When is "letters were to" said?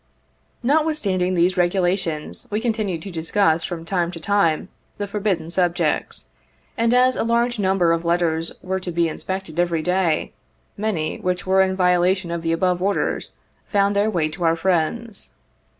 8.03-8.91